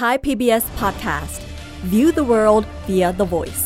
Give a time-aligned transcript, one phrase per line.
[0.00, 1.40] Thai PBS Podcast
[1.92, 3.64] View the world via the voice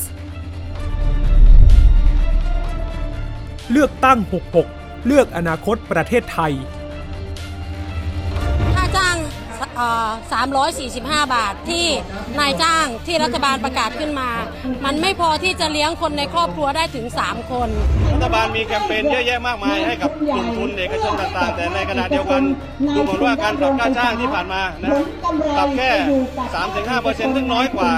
[3.70, 4.18] เลือกตั้ง
[4.62, 6.52] 66 เลือกอนาคตประเทศไทย
[9.58, 11.86] 345 บาทที่
[12.38, 14.30] นายจ้างที่รัฐบาลประกาศขึ้นมา
[14.84, 17.68] มันไม่พอที่จะเลี้ยงคนในครอบครัวได้ถึง 3 คน
[18.12, 22.42] รัฐบาลมีแคมเปญเยอะแยะมากมายให้กับกลุ่มทุนเอกชนต่างๆ แต่ในขณะเดียวกัน
[22.96, 24.90] ดูเหมือนว่าการปรับค่าจ้างที่ผ่านมานะ
[25.56, 25.90] ปรับแค่
[26.54, 27.92] 3-5%ซึ่งน้อยกว่า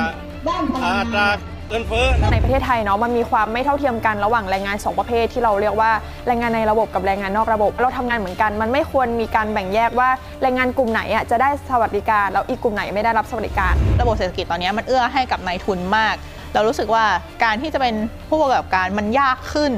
[0.84, 1.28] อัตรา
[1.70, 5.90] เงินเฟ้อนะในประเทศไทยเนาะมันมีความไม่เท่าเทียมกันระหว่างแรงงาน 2 ประเภทที่เราเรียกว่า
[6.26, 10.08] แรงงานในระบบกับแรงงานนอกระบบ เราทำงานเหมือนกัน มันไม่ควรมีการแบ่งแยกว่า
[10.42, 16.14] แรงงานกลุ่มไหนอะจะได้สวัสดิการแล้วอีกกลุ่มไหนไม่ได้รับสวัสดิการ ระบบเศรษฐกิจตอนนี้มันเอื้อให้กับนายทุนมาก
[16.54, 17.04] เรารู้สึกว่า
[17.44, 17.94] การที่จะเป็น
[18.28, 19.72] ผู้ประกอบการมันยากขึ้น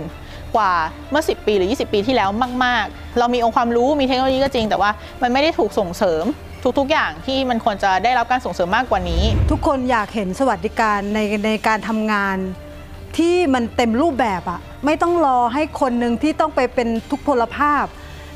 [0.57, 0.73] กว่า
[1.11, 2.29] เมื่อ 10 ปีหรือ 20 ปีที่แล้ว
[2.65, 4.91] มาก ๆ เรามีองค์ความรู้มีเทคโนโลยีก็จริง แต่ว่า
[5.23, 6.25] มันไม่ได้ถูกส่งเสริม
[6.79, 12.37] ทุก ๆ อย่างที่มันควรจะได้รับการส่งเสริมมากกว่านี้ ทุกคนอยากเห็นสวัสดิการในในการทำงาน
[13.19, 17.85] ที่มันเต็มรูปแบบอะไม่ต้องรอให้คนหนึ่งที่ต้องไปเป็นทุกพลภาพ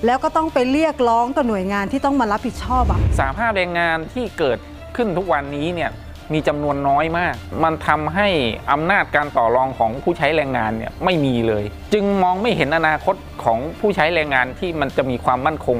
[0.06, 4.58] แล้วก็ต้องไปเรียกร้องกับหน่วยงานที่ต้องมารับผิดชอบอะสาภาพแรงงานที่เกิด
[4.96, 5.90] ขึ้นทุกวันนี้เนี่ย
[6.32, 8.28] มีจำนวนน้อยมาก มันทำให้
[8.72, 15.78] อำนาจการต่อรองของผู้ใช้แรงงานเนี่ยไม่มีเลย จึงมองไม่เห็นอนาคตของผู้ใช้แรงงานที่มันจะมีความมั่นคง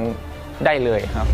[0.65, 1.27] ได้เลยครับ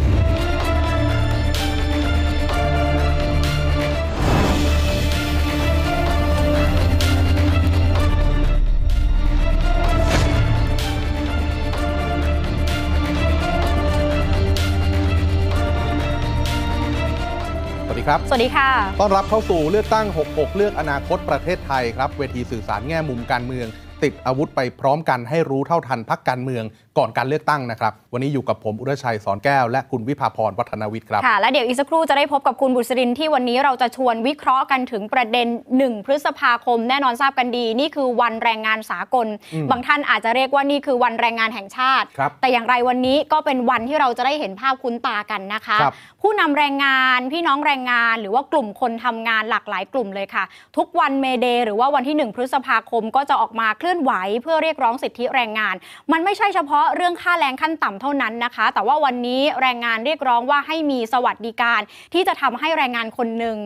[18.03, 23.67] ดีครับ สวัสดีค่ะ ต้อนรับเข้าสู่เลือกตั้ง 66 เลือกอนาคตประเทศไทยครับ เวทีสื่อสารแง่มุมการเมือง
[24.03, 26.63] ติดอาวุธไปพร้อมกันให้รู้เท่าทันพักการเมือง
[26.97, 35.47] ก่อนการเลือกตั้งนะครับ วันนี้อยู่กับผมอุรชัยสอนแก้ว และคุณวิภาพรวัฒนวิทย์ครับค่ะและเดี๋ยวอีกสักครู่จะได้พบกับคุณบุษรินที่วันนี้เราจะชวนวิเคราะห์กันถึงประเด็น
[35.81, 50.43] 1 พฤษภาคม แน่นอนทราบกันดี นี่คือวันแรงงานสากลอืมบางท่านอาจจะเรียกว่านี่คือวันแรงงานแห่งชาติครับแต่อย่างไรวันนี้ก็เป็นวันที่เราจะได้เห็นภาพคุ้นตากันนะคะครับผู้นำแรงงานพี่น้องแรงงาน หรือว่ากลุ่มคนทำงานหลากหลายกลุ่มเลยค่ะ
[50.77, 55.75] ทุกวันเมเดย์หรือว่าวันที่ 1 พฤษภาคมก็จะออกมาเคลื่อนื่อนไหวเพื่อเรียกร้องสิทธิแรงงาน
[56.11, 61.81] มันไม่ใช่เฉพาะเรื่องค่าแรงขั้นต่ำเท่านั้นนะคะ แต่ว่าวันนี้แรงงานเรียกร้องว่าให้มีสวัสดิการ
[62.13, 63.57] ที่จะทำให้แรงงานคนหนึ่ง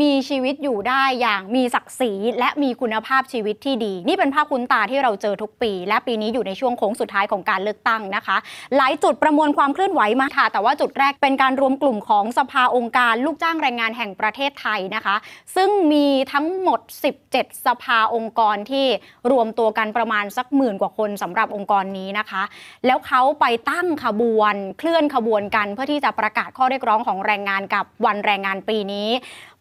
[0.00, 8.36] มีชีวิตอยู่ได้อย่างมีศักดิ์ศรีและมีคุณภาพชีวิตที่ดี นี่เป็นภาพคุ้นตาที่เราเจอทุกปี และปีนี้อยู่ในช่วงโค้งสุดท้ายของการเลือกตั้งนะคะ
[8.76, 15.16] หลายจุดประมวลความเคลื่อนไหวมาค่ะ แต่ว่าจุดแรกเป็นการรวมกลุ่มของสภาองค์การลูกจ้างแรงงานแห่งประเทศไทยนะคะ
[15.56, 16.80] ซึ่งมีทั้งหมด
[17.22, 18.86] 17 สภาองค์กรที่
[19.30, 22.42] รวมตัวกันประมาณสักหมื่นกว่าคนสำหรับองค์กรนี้นะคะ
[22.86, 29.08] แล้วเขาไปตั้งขบวนเคลื่อนขบวนกัน เพื่อที่จะประกาศข้อเรียกร้องของแรงงานกับวันแรงงานปีนี้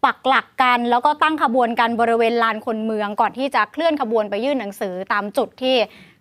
[0.05, 5.75] ปักหลักกันแล้วก็ตั้งขบวนกันบริเวณลานคนเมือง ก่อนที่จะเคลื่อนขบวนไปยื่นหนังสือตามจุดที่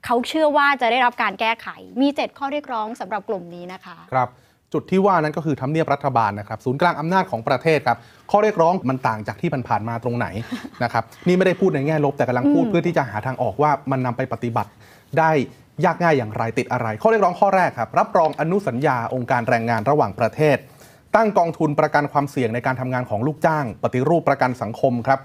[0.05, 1.69] เขาเชื่อว่าจะได้รับการแก้ไข
[2.01, 4.29] มี 7 ข้อเรียกร้องสำหรับกลุ่มนี้นะคะ ครับ
[4.73, 7.99] จุดที่ว่านั้นก็คือทำเนียบรัฐบาลนะครับศูนย์กลางอำนาจของประเทศครับ
[8.31, 10.27] ข้อเรียกร้องมันต่างจากที่ผ่านๆมาตรงไหน
[10.85, 14.71] นะครับนี่ไม่ได้พูดในแง่ลบแต่กำลังพูดอืมเพื่อที่จะหาทางออกว่ามันนำไปปฏิบัติ
[15.19, 15.31] ได้
[15.85, 20.57] ยากง่ายอย่างไรติดอะไร ข้อเรียกร้องข้อแรกครับรับรองอนุสัญญาองค์การแรงงานระหว่างประเทศ
[21.17, 25.21] ตั้งกองทุนประกันความเสี่ยงในการทำงานของลูกจ้าง ปฏิรูปประกันสังคมครับ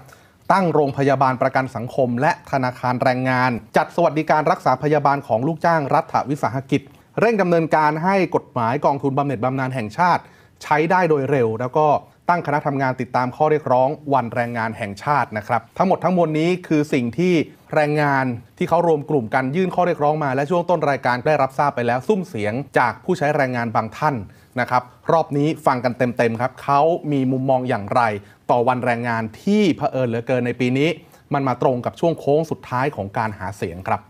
[0.52, 6.82] ตั้งโรงพยาบาลประกันสังคม และธนาคารแรงงาน จัดสวัสดิการรักษาพยาบาลของลูกจ้างรัฐวิสาหกิจ
[7.20, 10.22] เร่งดำเนินการให้กฎหมายกองทุนบำเหน็จบำนาญแห่งชาติ
[10.62, 11.86] ใช้ได้โดยเร็ว แล้วก็
[12.28, 17.34] ตั้งคณะทำงานติดตามข้อเรียกร้องวันแรงงานแห่งชาตินะครับ ทั้งหมดทั้งมวลนี้คือสิ่งที่
[17.74, 18.24] แรงงาน
[18.58, 24.14] ที่เขารวมกลุ่มกันยื่นข้อเรียกร้องมา และช่วงต้นรายการได้รับทราบไปแล้วซุ้มเสียงจากผู้ใช้แรงงานบางท่าน
[24.60, 26.80] นะครับรอบนี้ฟังกันเต็มๆครับเขา
[27.12, 28.02] มีมุมมองอย่างไร
[28.50, 30.88] ต่อวันแรงงานที่เผอิญเหลือเกินในปีนี้
[31.34, 34.00] มันมาตรงกับช่วงโค้งสุดท้ายของการหาเสียงครับ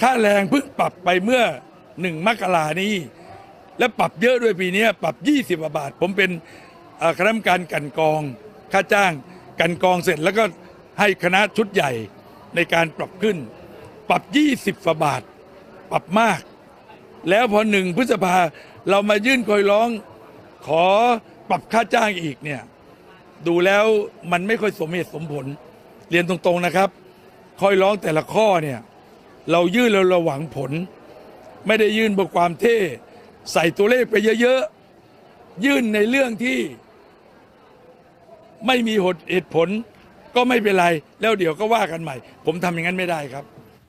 [0.00, 1.42] ค่าแรงเพิ่งปรับไปเมื่อ
[2.00, 2.94] หนึ่งมกรานี้
[3.78, 6.30] และปรับเยอะด้วยปีนี้ปรับ 20บาท ผมเป็น
[7.18, 8.20] คณะกรรมการกันกอง
[8.72, 9.12] ค่าจ้าง
[9.60, 10.44] กันกองเสร็จแล้วก็
[11.00, 11.90] ให้คณะชุดใหญ่
[12.54, 13.36] ในการปรับขึ้น
[14.08, 14.22] ปรับ
[14.58, 14.72] 20
[15.04, 15.22] บาท
[15.90, 16.40] ปรับมาก
[17.30, 18.36] แล้วพอหนึ่งพฤษภา
[18.90, 19.88] เรามายื่นคอยร้อง
[20.66, 20.84] ขอ
[21.48, 22.60] ปรับค่าจ้างอีกเนี่ย
[23.46, 23.84] ดูแล้ว
[24.32, 25.46] มันไม่ค่อยสมเหตุสมผล
[26.10, 26.88] เรียนตรงๆนะครับ
[27.60, 28.78] คอยร้องแต่ละข้อเนี่ย
[29.52, 30.70] เรายื่นแล้วเราหวังผล
[31.66, 32.76] ไม่ได้ยื่นบทความเท่
[33.52, 36.58] ใส่ตัวเลขไปเยอะๆ ยื่นในเรื่องที่
[38.66, 38.94] ไม่มี
[39.30, 39.68] เหตุผล
[40.36, 40.86] ก็ไม่เป็นไร
[41.20, 42.16] แล้วเดี๋ยวก็ว่ากันใหม่
[42.46, 43.44] ผมทำอย่างนั้นไม่ได้ครับ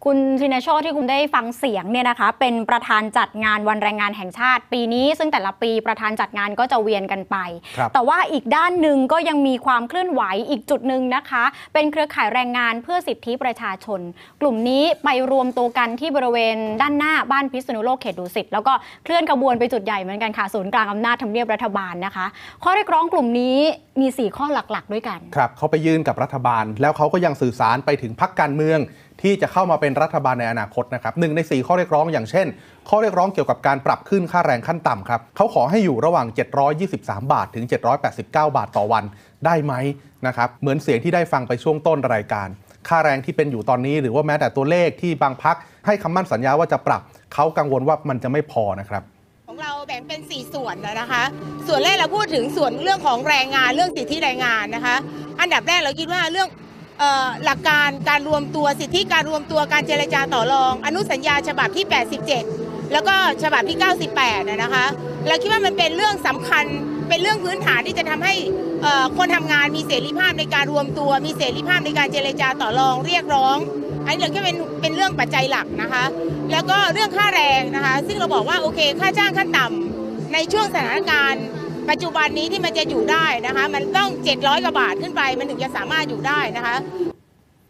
[0.06, 7.38] คุณชินโชตที่คุณได้ฟังเสียงเนี่ยนะคะ เป็นประธานจัดงานวันแรงงานแห่งชาติ ปีนี้ ซึ่งแต่ละปีประธานจัดงานก็จะเวียนกันไป
[7.77, 11.44] ครับแต่ว่าอีกด้านหนึ่งก็ยังมีความเคลื่อนไหวอีกจุดหนึ่งนะคะ
[11.74, 14.00] เป็นเครือข่ายแรงงานเพื่อสิทธิประชาชน
[14.42, 22.25] กลุ่มนี้ไปรวมตัวกันที่บริเวณด้านหน้าบ้านพิษณุโลกเขตดุสิตแล้วก็เคลื่อนขบวนไปจุดใหญ่เหมือนกันค่ะศูนย์กลางอำนาจทำเนียบรัฐบาลนะคะ
[22.63, 23.57] ข้อเรียกร้องกลุ่มนี้
[24.01, 28.80] มี 4 ข้อหลักๆ ด้วยกัน ครับเขาไปยื่นกับรัฐบาล แล้วเขาก็ยังสื่อสารไปถึงพักการเมือง
[29.21, 32.47] ที่จะเข้ามาเป็นรัฐบาลในอนาคตนะครับหนึ่งใน 4 ข้อเรียกร้องอย่างเช่น
[32.89, 36.27] ข้อเรียกร้องเกี่ยวกับการปรับขึ้นค่าแรงขั้นต่ำครับเขาขอให้อยู่ระหว่าง
[36.79, 37.65] 723 บาทถึง
[38.09, 39.03] 789 บาทต่อวัน
[39.45, 39.73] ได้ไหม
[40.27, 42.47] นะครับเหมือนเสียงที่ได้ฟังไปช่วงต้นรายการ
[42.88, 47.01] ค่าแรงที่เป็นอยู่ตอนนี้ หรือว่าแม้แต่ตัวเลขที่บางพักให้คำมั่นสัญญาว่าจะปรับ
[47.33, 49.03] เขากังวลว่ามันจะไม่พอนะครับ
[49.47, 51.24] ของเราแบ่งเป็น 4 ส่วนนะคะ
[51.67, 54.95] ส่วนแรกเราพูดถึงส่วนเรื่องของแรงงานเรื่องสิทธิแรงงานนะคะ
[55.39, 56.47] อันดับแรกเราคิดว่าเรื่อง
[57.44, 61.86] หลักการการรวมตัวสิทธิการรวมตัวการเจรจาต่อรอง อนุสัญญาฉบับที่
[62.39, 63.77] 87 แล้วก็ฉบับที่
[64.18, 64.86] 98 นะคะ
[65.27, 66.65] เราคิดว่ามันเป็นเรื่องสำคัญ
[67.09, 68.33] เป็นเรื่องพื้นฐานที่จะทำให้
[69.18, 73.57] คนทำงานมีเสรีภาพในการรวมตัว มีเสรีภาพในการเจรจาต่อรองเรียกร้อง
[74.06, 76.03] อันนี้เราคิดว่าเป็นเป็นเรื่องปัจจัยหลักนะคะ
[76.51, 81.44] แล้วก็เรื่องค่าแรงนะคะ ซึ่งเราบอกว่าโอเค ค่าจ้างขั้นต่ำในช่วงสถานการณ์
[81.89, 86.75] ปัจจุบันนี้ที่มันจะอยู่ได้นะคะ มันต้อง 700กว่าบาทขึ้นไป มันถึงจะสามารถอยู่ได้นะคะ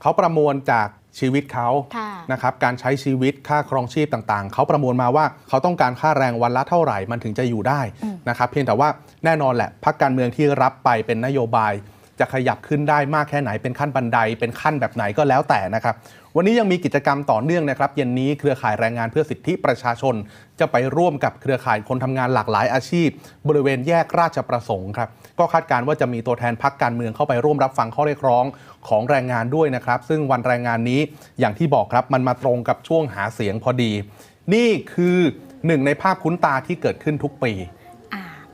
[0.02, 0.88] เขาประมวลจาก
[1.20, 1.68] ชีวิตเขา
[1.98, 7.82] ค่ะนะครับการใช้ชีวิตค่าครองชีพต่างๆ เขาประมวลมาว่าเขาต้องการค่าแรงวันละเท่าไหร่มันถึงจะอยู่ได้
[8.30, 8.90] นะครับเพียงแต่ว่า
[9.26, 11.74] แน่นอนแหละพักการเมืองที่รับไปเป็นนโยบาย
[12.22, 15.96] จะขยับขึ้นได้มากแค่ไหนเป็นขั้นบันไดเป็นขั้นแบบไหนก็แล้วแต่นะครับ
[16.36, 20.16] วันนี้ยังมีกิจกรรมต่อเนื่องนะครับ เย็นนี้เครือข่ายแรงงานเพื่อสิทธิประชาชน
[20.60, 23.10] จะไปร่วมกับเครือข่ายคนทำงานหลากหลายอาชีพ
[23.48, 25.10] บริเวณแยกราชประสงค์ครับ
[25.40, 28.46] ก็คาดการณ์ว่าจะมีตัวแทนพักการเมืองเข้าไปร่วมรับฟังข้อเรียกร้อง
[28.88, 31.02] ของแรงงานด้วยนะครับ ซึ่งวันแรงงานนี้
[31.40, 33.92] อย่างที่บอกครับมันมาตรงกับช่วงหาเสียงพอดี
[34.54, 35.18] นี่คือ
[35.68, 37.54] หนึ่งในภาพคุ้นตาที่เกิดขึ้นทุกปี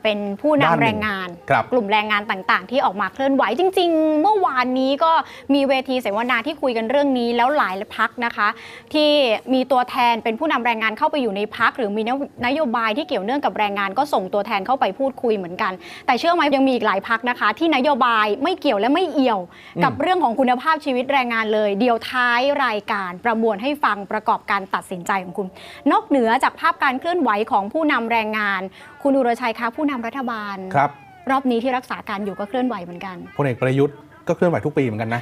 [0.03, 5.11] เป็นผู้ด้านนำหนึ่งแรงงานครับกลุ่มแรงงานต่างๆ ที่ออกมาเคลื่อนไหวจริง ๆ เมื่อวานนี้ก็
[5.53, 8.47] มีเวทีเสวนาที่คุยกันเรื่องนี้แล้วหลายพักนะคะ
[8.93, 9.09] ที่
[9.53, 12.01] มีตัวแทนเป็นผู้นำแรงงานเข้าไปอยู่ในพักหรือมี
[12.45, 15.73] นโยบายที่เกี่ยวเนื่องกับแรงงาน ก็ส่งตัวแทนเข้าไปพูดคุยเหมือนกัน
[16.05, 19.39] แต่เชื่อไหมยังมีอีกหลายพักนะคะ ที่นโยบายไม่เกี่ยวและไม่เอี่ยว
[19.83, 25.47] กับเรื่องของคุณภาพชีวิตแรงงานเลย เดี๋ยวท้ายรายการประมวลให้ฟังประกอบการตัดสินใจของคุณ
[25.91, 28.61] นอกเหนือจากภาพการเคลื่อนไหวของผู้นำแรงงาน
[29.03, 30.91] คุณอุรชัยคะผู้นำรัฐบาลครับ
[31.31, 33.95] รอบนี้ที่รักษาการอยู่ก็เคลื่อนไหวเหมือนกันพลเอกประยุทธ์
[34.27, 35.21] ก็เคลื่อนไหวทุกปีเหมือนกันนะ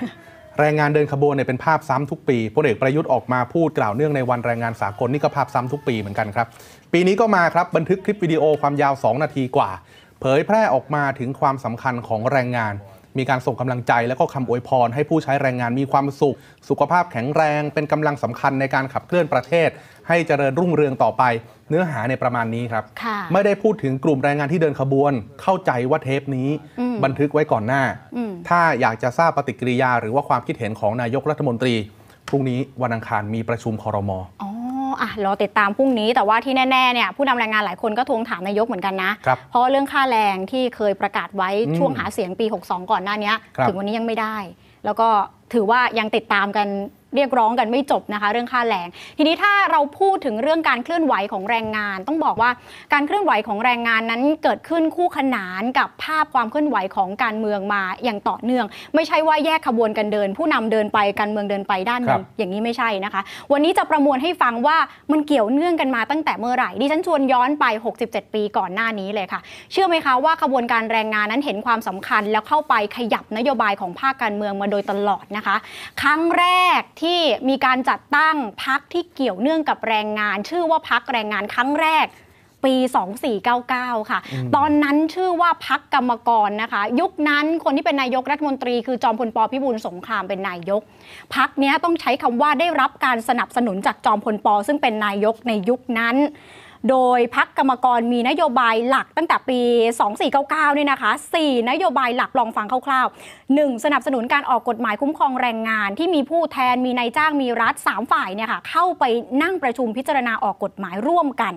[0.60, 6.48] แรงงานเดินขบวนเนี่ยเป็นภาพซ้ำทุกปีพลเอกประยุทธ์ออกมาพูดกล่าวเนื่องในวันแรงงานสากลนี่ก็ภาพซ้ำทุกปีเหมือนกันครับ
[6.94, 9.70] ปีนี้ก็มาครับบันทึกคลิปวิดีโอความยาว 2 นาทีกว่า
[10.22, 12.74] เผยแพร่ออกมาถึงความสำคัญของแรงงาน
[13.18, 16.36] มีการส่งกำลังใจและก็คำอวยพร ให้ผู้ใช้แรงงานมีความสุข
[16.70, 19.70] สุขภาพแข็งแรง เป็นกำลังสำคัญในการขับเคลื่อนประเทศ
[20.08, 21.24] ให้เจริญรุ่งเรืองต่อไป
[21.70, 27.84] เนื้อหาในประมาณนี้ครับค่ะไม่ได้พูดถึงกลุ่มแรงงานที่เดินขบวน เข้าใจว่าเทปนี้อืมบันทึกไว้ก่อนหน้า
[28.16, 31.76] อืมถ้าอยากจะทราบปฏิกิริยา หรือว่าความคิดเห็นของนายกรัฐมนตรี
[32.30, 34.20] พรุ่งนี้วันอังคารมีประชุมคอรมอ
[35.02, 44.38] อ๋ออะรอติดตามพรุ่งนี้แต่ว่าที่แน่ๆเนี่ยผู้นำแรงงานหลายคนก็ทวงถามนายกเหมือนกันนะครับเพราะว่าเรื่องค่าแรงที่เคยประกาศไว้อืมช่วงหาเสียงปี 62 ก่อนหน้านี้ครับถึงวันนี้ยังไม่ได้
[44.86, 45.08] แล้วก็
[45.54, 46.68] ถือว่ายังติดตามกัน
[47.16, 48.88] เรียกร้องกันไม่จบนะคะเรื่องค่าแรง
[49.18, 52.50] ทีนี้ถ้าเราพูดถึงเรื่องการเคลื่อนไหวของแรงงาน ต้องบอกว่า
[52.94, 58.66] การเคลื่อนไหวของแรงงานนั้นเกิดขึ้นคู่ขนานกับภาพความเคลื่อนไหวของการเมืองมาอย่างต่อเนื่อง
[58.96, 63.22] ไม่ใช่ว่าแยกขบวนกันเดิน ผู้นำเดินไปการเมืองเดินไปด้านหนึ่งครับอย่างนี้ไม่ใช่นะคะ
[63.52, 64.78] วันนี้จะประมวลให้ฟังว่า
[65.12, 67.66] มันเกี่ยวเนื่องกันมาตั้งแต่เมื่อไหร่ดิฉันชวนย้อนไป
[68.02, 69.40] 67 ปีก่อนหน้านี้เลยค่ะ
[69.72, 75.56] เชื่อไหมคะว่าขบวนการแรงงานนั้นเห็นความสำคัญ แล้วเข้าไปขยับนโยบายของภาคการเมืองมาโดยตลอดนะคะ
[76.02, 76.46] ครั้งแร
[76.80, 77.05] กที่
[77.50, 82.08] มีการจัดตั้งพักที่เกี่ยวเนื่องกับแรงงาน ชื่อว่าพักแรงงานครั้งแรก
[82.66, 82.76] ปี
[83.44, 90.82] 2499 ค่ะอืมตอนนั้นชื่อว่าพักกรรมกรนะคะ ยุคนั้นคนที่เป็นนายกรัฐมนตรีคือจอมพลปพิบูลสงครามเป็นนายก
[91.36, 96.16] พักเนี้ยต้องใช้คำว่าได้รับการสนับสนุนจากจอมพลปซึ่งเป็นนายกในยุคนั้น
[96.90, 99.62] โดยพักกรรมกรมีนโยบายหลักตั้งแต่ปี
[100.20, 101.12] 2499 เนี่ยนะคะ
[101.42, 103.84] 4 นโยบายหลักลองฟังคร่าวๆ 1.
[103.84, 109.04] สนับสนุนการออกกฎหมายคุ้มครองแรงงาน ที่มีผู้แทนมีนายจ้างมีรัฐ 3 ฝ่ายเนี่ยค่ะเข้าไป
[109.44, 111.54] นั่งประชุมพิจารณาออกกฎหมายร่วมกัน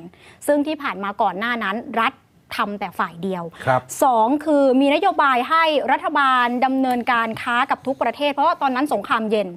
[0.47, 2.13] ซึ่งที่ผ่านมาก่อนหน้านั้นรัฐ
[2.57, 9.49] ทำแต่ฝ่ายเดียวครับสองคือมีนโยบายให้รัฐบาลดำเนินการค้ากับทุกประเทศ เพราะว่าตอนนั้นสงครามเย็น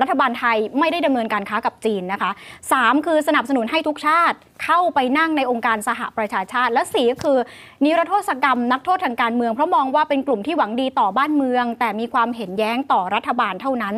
[0.00, 2.30] รัฐบาลไทยไม่ได้ดำเนินการค้ากับจีนนะคะ
[2.72, 7.38] สามคือสนับสนุนให้ทุกชาติเข้าไปนั่งในองค์การสหประชาชาติ และสี่ก็คือ
[7.84, 13.94] นิรโทษกรรมนักโทษทางการเมืองเพราะมองว่าเป็นกลุ่มที่หวังดีต่อบ้านเมือง แต่มีความเห็นแย้งต่อรัฐบาลเท่านั้น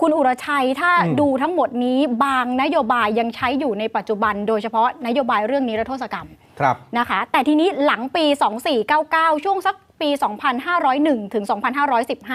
[0.00, 6.28] คุณอุรชัยถ้าอืมดูทั้งหมดนี้บางนโยบายยังใช้อยู่ในปัจจุบัน โดยเฉพาะนโยบายเรื่องนิรโทษกรรม
[6.60, 8.24] ครับนะคะ แต่ทีนี้หลังปี
[8.84, 10.08] 2499 ช่วงสักปี
[10.72, 11.44] 2501 ถึง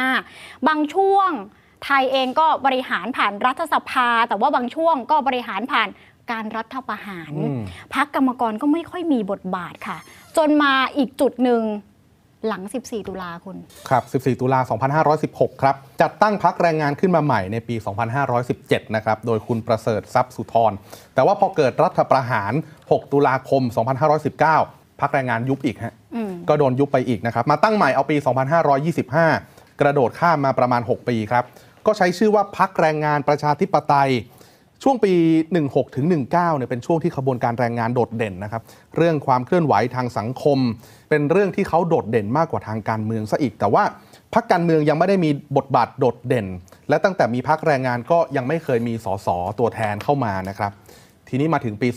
[0.08, 1.30] 2515 บางช่วง
[1.84, 5.90] ไทยเองก็บริหารผ่านรัฐสภา แต่ว่าบางช่วงก็บริหารผ่าน
[6.32, 7.62] การรัฐประหารอืม
[7.94, 9.98] พักกรรมกรก็ไม่ค่อยมีบทบาทค่ะ
[10.38, 11.62] จนมาอีกจุดหนึ่ง
[12.48, 13.58] หลัง 14 ตุลาคุณ
[13.90, 14.60] ครับ 14 ตุลา
[15.12, 17.76] 2516 ครับ จัดตั้งพักแรงงานขึ้นมาใหม่ในปี
[18.36, 20.74] 2517 นะครับ โดยคุณประเสริฐทรัพย์สุธร
[21.14, 23.62] แต่ว่าพอเกิดรัฐประหาร 6 ตุลาคม
[24.32, 28.18] 2519 พักแรงงานยุบอีกฮะอืมก็โดนยุบไปอีกนะครับ มาตั้งใหม่เอาปี
[28.80, 31.44] 2525 กระโดดข้ามมาประมาณ 6 ปีครับ
[31.86, 34.12] ก็ใช้ชื่อว่าพักแรงงานประชาธิปไตย
[34.84, 35.14] ช่วงปี
[35.54, 38.62] 16 ถึง 19 เนี่ยเป็นช่วงที่ขบวนการแรงงานโดดเด่นนะครับ
[38.98, 40.58] เรื่องความเคลื่อนไหวทางสังคม
[41.10, 43.84] เป็นเรื่องที่เขาโดดเด่นมากกว่าทางการเมืองซะอีก แต่ว่า
[44.34, 46.48] พักการเมืองยังไม่ได้มีบทบาทโดดเด่น
[46.90, 49.28] และตั้งแต่มีพักแรงงานก็ยังไม่เคยมีสส
[49.60, 50.72] ตัวแทนเข้ามานะครับ
[51.30, 51.88] ทีนี้มาถึงปี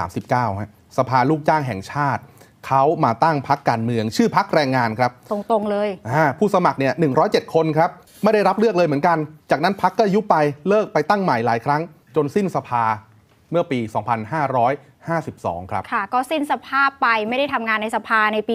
[0.00, 2.22] 2539ฮะสภาลูกจ้างแห่งชาติ
[2.66, 6.92] เขามาตั้งพักการเมือง ชื่อพักแรงงานครับ ตรงๆเลยอ่าผู้สมัครเนี่ย
[7.24, 7.90] 107 คนครับ
[8.22, 9.18] ไม่ได้รับเลือกเลยเหมือนกัน
[9.50, 10.36] จากนั้นพักก็ยุบไป
[10.68, 11.82] เลิกไปตั้งใหม่หลายครั้ง
[12.16, 12.84] จนสิ้นสภา
[13.50, 13.80] เมื่อปี
[14.54, 18.54] 2552 ครับ ค่ะ ก็สิ้นสภาพไปไม่ได้ทำงานในสภาในปี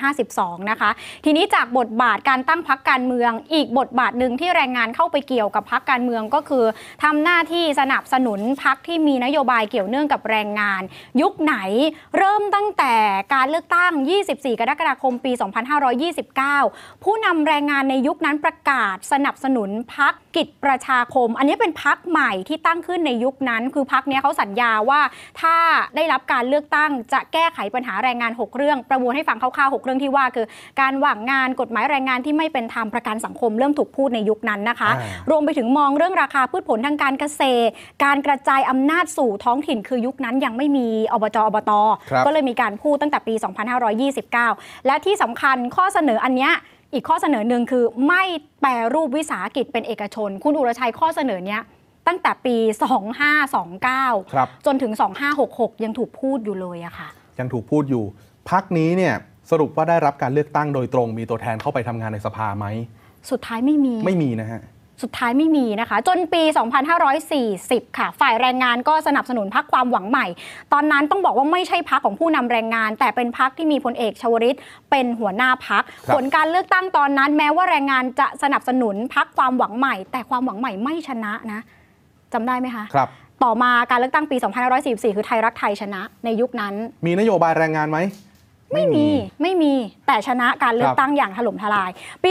[0.00, 0.90] 2552 นะคะ
[1.24, 6.64] ทีนี้จากบทบาทการตั้งพักการเมือง อีกบทบาทหนึ่งที่แรงงานเข้าไปเกี่ยวกับพักการเมืองก็คือ
[7.02, 10.82] ทำหน้าที่สนับสนุนพักที่มีนโยบายเกี่ยวเนื่องกับแรงงาน
[11.20, 11.54] ยุคไหน
[12.16, 12.94] เริ่มตั้งแต่
[13.34, 13.92] การเลือกตั้ง
[14.26, 15.32] 24 กรกฎาคม ปี
[15.96, 25.00] 2529 ผู้นำแรงงานในยุคนั้นประกาศสนับสนุนพักกิจประชาคม อันนี้เป็นพักใหม่ที่ตั้งขึ้นในยุคนั้น คือพักนี้ยเขาสัญญาว่า
[25.40, 25.56] ถ้า
[25.96, 30.46] ได้รับการเลือกตั้งจะแก้ไขปัญหาแรงงาน 6 เรื่อง ประมวลให้ฟังคร่าวๆ6เรื่องที่ว่าคือ
[30.80, 37.72] การว่างงานกฎหมายแรงงานที่ไม่เป็นธรรมประกันสังคมเริ่มถูกพูดในยุคนั้นนะคะอ่ารวมไปถึงมองเรื่องราคาพืชผลทางการเกษตร
[38.04, 41.70] การกระจายอำนาจสู่ท้องถิ่นคือยุคนั้นยังไม่มีอบจอบต
[42.10, 43.34] ครับก็เลยมีการพูดตั้งแต่ปี
[44.10, 46.52] 2529 และที่สำคัญข้อเสนออันเนี้ย
[46.92, 48.22] อีกข้อเสนอหนึ่งคือไม่
[48.60, 51.62] แปรรูปวิสาหกิจเป็นเอกชน คุณอุรชัยข้อเสนอเนี้ย
[52.06, 52.56] ตั้งแต่ปี
[53.44, 54.92] 2529ครับจนถึง
[55.38, 58.04] 2566 ยังถูกพูดอยู่เลยอะค่ะ ยังถูกพูดอยู่
[58.50, 59.14] พักนี้เนี่ย
[59.50, 62.66] สรุปว่าได้รับการเลือกตั้งโดยตรงมีตัวแทนเข้าไปทำงานในสภาไหม
[63.30, 64.60] สุดท้ายไม่มี ไม่มีนะฮะ
[65.02, 66.42] สุดท้ายไม่มีนะคะ จนปี
[67.20, 70.26] 2540 ค่ะ ฝ่ายแรงงานก็สนับสนุนพักความหวังใหม่
[70.72, 74.56] ตอนนั้นต้องบอกว่าไม่ใช่พักของผู้นำแรงงาน แต่เป็นพักที่มีพลเอกชวริต
[74.90, 81.60] เป็นหัวหน้าพักครับผลการเลือกตั้งตอนนั้น แม้ว่าแรงงานจะสนับสนุนพักความหวังใหม่ แต่ความหวังใหม่ไม่ชนะนะ
[82.32, 83.08] จำได้ไหมคะครับ
[83.44, 84.36] ต่อมาการเลือกตั้งปี
[84.76, 86.74] 2544 คือไทยรักไทยชนะในยุคนั้น
[87.06, 87.98] มีนโยบายแรงงานไหม
[88.74, 89.06] ไม่มี
[89.42, 89.74] ไม่มี
[90.06, 91.90] แต่ชนะการเลือคกรับตั้งอย่างถล่มทลาย
[92.24, 92.30] ปี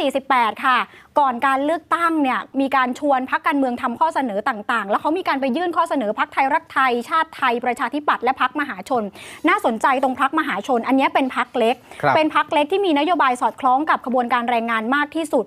[0.00, 0.78] 2548 ค่ะ
[1.18, 9.02] ก่อนการเลือกตั้งเนี่ยมีการชวนพักการเมืองทำข้อเสนอต่างๆ แล้วเขามีการไปยื่นข้อเสนอพักไทยรักไทย ชาติไทยประชาธิปัตย์และพักมหาชน
[9.48, 15.44] น่าสนใจตรงพักมหาชน อันเนี้ยเป็นพักเล็กครับเป็นพักเล็กที่มีนโยบายสอดคล้องกับขบวนการแรงงานมากที่สุด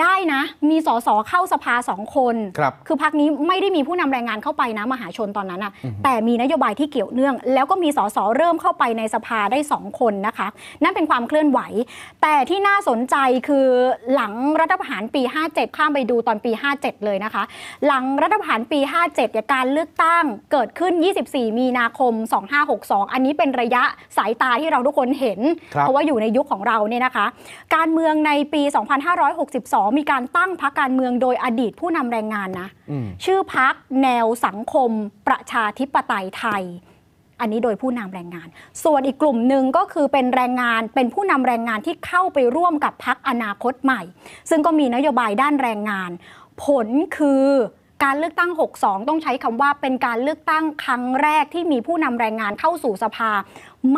[0.00, 5.72] ได้นะ มีสสเข้าสภาสองคนครับคือพักนี้ไม่ได้มีผู้นำแรงงานเข้าไปนะมหาชนตอนนั้นอะ
[6.04, 10.46] แต่มีนโยบายที่เกี่ยวเนื่อง แล้วก็มีสสเริ่มเข้าไปในสภาได้2คนนะคะ
[10.82, 11.60] นั่นเป็นความเคลื่อนไหว
[12.22, 13.16] แต่ที่น่าสนใจ
[13.48, 13.66] คือ
[14.14, 17.42] หลังรัฐประหารปี 57 ข้ามไปดูตอนปี 57 เลยนะคะ
[17.86, 20.92] หลังรัฐประหารปี 57เนี่ยการเลือกตั้งเกิดขึ้น
[21.26, 22.12] 24 มีนาคม
[22.62, 23.82] 2562 อันนี้เป็นระยะ
[24.16, 25.40] สายตาที่เราทุกคนเห็น
[25.74, 27.26] ครับเพราะว่าอยู่ในยุคของเราเนี่ยนะคะ
[27.74, 34.90] การเมืองในปี 2562มีการตั้งพรรคการเมืองโดยอดีตผู้นำแรงงานนะอืมชื่อพักแนวสังคม
[35.26, 36.64] ประชาธิปไตยไทย
[37.40, 38.48] อันนี้โดยผู้นำแรงงาน
[38.84, 44.02] ส่วนอีกกลุ่มหนึ่งก็คือเป็นแรงงานเป็นผู้นำแรงงานที่เข้าไปร่วมกับพักอนาคตใหม่
[44.50, 46.10] ซึ่งก็มีนโยบายด้านแรงงาน
[46.62, 47.46] ผลคือ
[48.04, 53.30] การเลือกตั้ง 62 ต้องใช้คำว่าเป็นการเลือกตั้งครั้งแรกที่มีผู้นำแรงงานเข้าสู่สภา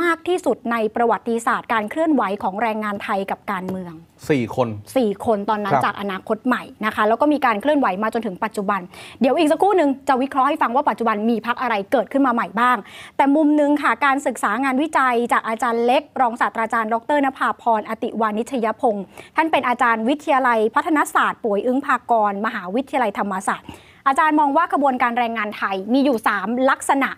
[0.01, 3.93] มากที่สุดในประวัติศาสตร์การเคลื่อนไหวของแรงงานไทยกับการเมือง
[4.25, 8.81] 4 คน 4 คนตอนนั้นครับจากอนาคตใหม่นะคะ แล้วก็มีการเคลื่อนไหวมาจนถึงปัจจุบัน
[9.21, 12.77] เดี๋ยวอีกสักครู่หนึ่งจะวิเคราะห์ให้ฟังว่าปัจจุบันมีพักอะไรเกิดขึ้นมาใหม่บ้าง
[13.17, 19.05] แต่มุมหนึงค่ะการศึกษางานวิจัยจากอาจารย์เล็ก รองศาสตราจารย์ ดรนภาพรอติวานิชยพงศ์
[19.37, 23.69] ท่านเป็นอาจารย์วิทยาลัย พัฒนศาสตร์ป่วยอึ้งภากร มหาวิทยาลัยธรรมศาสตร์
[24.09, 27.11] อาจารย์มองว่าขบวนการแรงงานไทยมีอยู่ 3 ลักษณะ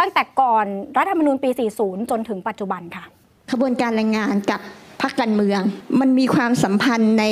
[0.00, 1.50] ตั้งแต่ก่อนรัฐธรรมนูญปี
[1.80, 3.04] 40 จนถึงปัจจุบันค่ะ
[3.52, 4.60] ขบวนการแรงงานกับ
[5.02, 5.60] พรรคการเมือง
[6.00, 7.24] มันมีความสัมพันธ์ใน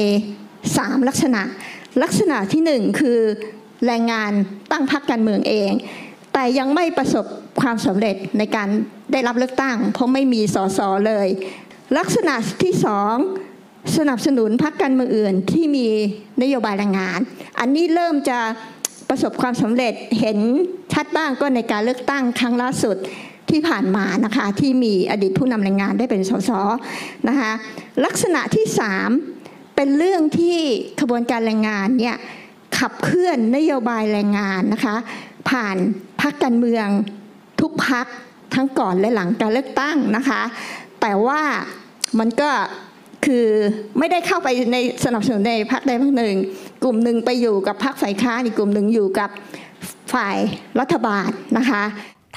[0.49, 1.43] 3 ลักษณะ
[2.03, 3.21] ลักษณะที่ 1 คือ
[3.87, 4.33] แรงงาน
[4.71, 5.73] ตั้งพรรคการเมืองเอง
[6.33, 7.25] แต่ยังไม่ประสบ
[7.61, 8.69] ความสำเร็จในการ
[9.13, 11.29] ได้รับเลือกตั้ง เพราะไม่มีสสเลย
[11.99, 13.17] ลักษณะที่สอง
[13.99, 15.87] สนับสนุนพรรคการเมืองอื่นที่มี
[16.43, 17.21] นโยบายแรงงาน
[17.59, 18.39] อันนี้เริ่มจะ
[19.17, 20.39] ประสบความสำเร็จเห็น
[20.93, 22.97] ชัดบ้างก็ในการเลือกตั้งครั้งล่าสุด
[23.51, 26.51] ที่ผ่านมานะคะที่มีอดีตผู้นำแรงงานได้เป็นสส
[27.29, 27.53] นะคะ
[28.05, 29.11] ลักษณะที่สาม
[29.77, 30.57] เป็นเรื่องที่
[31.01, 32.17] ขบวนการแรงงานเนี่ย
[32.79, 34.97] ขับเคลื่อนนโยบายแรงงานนะคะ
[35.51, 35.77] ผ่าน
[36.21, 36.87] พรรคการเมือง
[37.61, 38.07] ทุกพรรค
[38.55, 40.43] ทั้งก่อนและหลังการเลือกตั้งนะคะ
[41.01, 41.43] แต่ว่า
[42.19, 42.51] มันก็
[43.27, 43.47] คือ
[43.99, 46.37] ไม่ได้เข้าไปในสนับสนุนในพรรคใดพรรคหนึ่ง
[46.85, 49.31] กลุ่มหนึ่งไปอยู่กับพรรคฝ่ายค้านอีกกลุ่มหนึ่งอยู่กับ
[50.15, 50.37] ฝ่าย
[50.81, 51.83] รัฐบาลนะคะ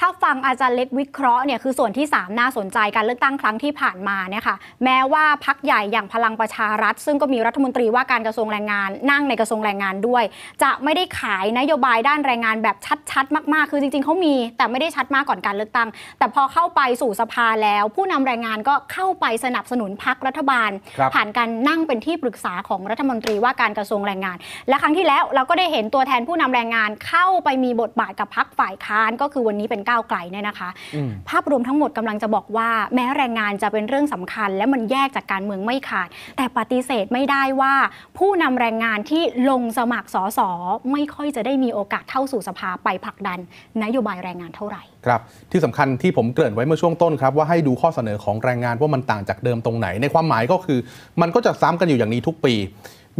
[0.02, 10.24] ้าฟังอาจารย์เล็กวิเคราะห์เนี่ยคือส่วนที่ 3 น่าสนใจการเลือกตั้งครั้งที่ผ่านมาเนี่ยค่ะแม้ว่าพักใหญ่อย่างพลังประชารัฐ ซึ่งก็มีรัฐมนตรีว่าการกระทรวงแรงงาน นั่งในกระทรวงแรงงานด้วย
[10.62, 12.76] จะไม่ได้ขายนโยบายด้านแรงงานแบบ
[13.10, 15.88] ชัดๆ มากๆ คือจริง ๆเขามี แต่ไม่ได้ชัดมากก่อนการเลือกตั้ง
[16.18, 24.36] แต่พอเข้าไปสู่สภาแล้ว ผู้นำแรงงานก็เข้าไปสนับสนุนพักรัฐบาลครับผ่านการนั่งเป็นที่ปรึกษาของรัฐมนตรีว่าการกระทรวงแรงงาน
[24.68, 37.74] และครั้งที่แล้วเราก็ได้เห็นตัวแทนผู้นำแรงงานเข้าไปมีบทบาทกับพักฝ่ายค้านก็คือวันนี้เป็นก้าวไกลเนี่ยนะคะอืมภาพรวมทั้งหมดกำลังจะบอกว่า แม้แรงงานจะเป็นเรื่องสำคัญ และมันแยกจากการเมืองไม่ขาด แต่ปฏิเสธไม่ได้ว่า
[38.18, 40.48] ผู้นำแรงงานที่ลงสมัครสอสอ
[40.92, 43.38] ไม่ค่อยจะได้มีโอกาสเข้าสู่สภาไปผลักดัน
[43.82, 45.20] นโยบายแรงงานเท่าไหร่ครับ
[45.52, 50.78] ที่สำคัญที่ผมเกริ่นไว้เมื่อช่วงต้นครับว่าให้ดูข้อเสนอของแรงงานว่ามันต่างจากเดิมตรงไหน ในความหมายก็คือ
[51.20, 52.54] มันก็จะซ้ำกันอยู่อย่างนี้ทุกปี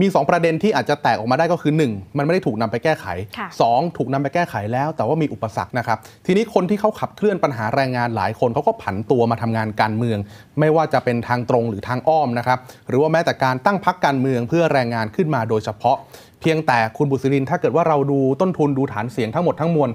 [0.01, 3.07] มี 2 ประเด็นที่อาจจะแตกออกมาได้ก็คือ 1 มันไม่ได้ถูกนำไปแก้ไข
[3.39, 10.19] ค่ะ2ถูกนำไปแก้ไขแล้ว แต่ว่ามีอุปสรรคนะครับ ทีนี้คนที่เขาขับเคลื่อนปัญหาแรงงานหลายคนเขาก็ผันตัวมาทำงานการเมือง
[10.61, 15.99] ไม่ว่าจะเป็นทางตรงหรือทางอ้อมนะครับหรือว่าแม้แต่การตั้งพักการเมืองเพื่อแรงงานขึ้นมาโดยเฉพาะ
[16.43, 19.91] เพียงแต่คุณบุษรินทร์ถ้าเกิดว่าเราดูต้นทุนดูฐานเสียงทั้งหมดทั้งมวล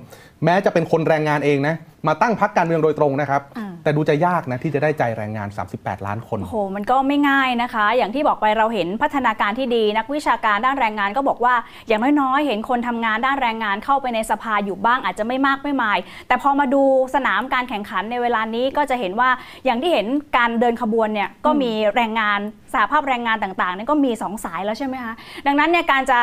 [0.45, 1.75] แม้จะเป็นคนแรงงานเองนะ
[2.07, 5.47] มาตั้งพักการเมืองโดยตรงนะครับอ่าแต่ดูจะยากนะที่จะได้ใจแรงงาน
[5.77, 11.55] 38 ล้านคนโอ้โหมันก็ไม่ง่ายนะคะ อย่างที่บอกไปเราเห็นพัฒนาการที่ดีนักวิชาการด้านแรงงานก็บอกว่า
[11.87, 15.97] อย่างน้อยๆ เห็นคนทำงานด้านแรงงานเข้าไปในสภาอยู่บ้างอาจจะไม่มากไม่มาย
[16.27, 16.83] แต่พอมาดู
[17.15, 19.29] สนามการแข่งขันในเวลานี้ก็จะเห็นว่า
[19.65, 20.07] อย่างที่เห็น
[20.37, 22.39] การเดินขบวนเนี่ยก็มีแรงงาน
[22.73, 25.13] สหภาพแรงงานต่างๆเนี่ยก็มีสองสายแล้วใช่ไหมคะ
[25.47, 26.19] ดังนั้นเนี่ยการจะ